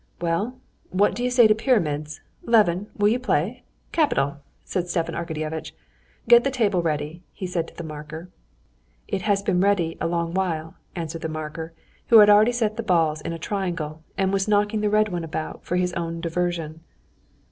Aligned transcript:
"Well, 0.19 0.57
what 0.89 1.13
do 1.13 1.23
you 1.23 1.29
say 1.29 1.45
to 1.45 1.53
pyramids? 1.53 2.21
Levin, 2.41 2.87
will 2.97 3.09
you 3.09 3.19
play? 3.19 3.61
Capital!" 3.91 4.37
said 4.65 4.87
Stepan 4.89 5.13
Arkadyevitch. 5.13 5.73
"Get 6.27 6.43
the 6.43 6.49
table 6.49 6.81
ready," 6.81 7.21
he 7.31 7.45
said 7.45 7.67
to 7.67 7.75
the 7.75 7.83
marker. 7.83 8.31
"It 9.07 9.21
has 9.21 9.43
been 9.43 9.61
ready 9.61 9.99
a 10.01 10.07
long 10.07 10.33
while," 10.33 10.73
answered 10.95 11.21
the 11.21 11.29
marker, 11.29 11.73
who 12.07 12.17
had 12.17 12.31
already 12.31 12.51
set 12.51 12.77
the 12.77 12.81
balls 12.81 13.21
in 13.21 13.31
a 13.31 13.37
triangle, 13.37 14.01
and 14.17 14.33
was 14.33 14.47
knocking 14.47 14.81
the 14.81 14.89
red 14.89 15.09
one 15.09 15.23
about 15.23 15.63
for 15.63 15.75
his 15.75 15.93
own 15.93 16.19
diversion. 16.19 16.81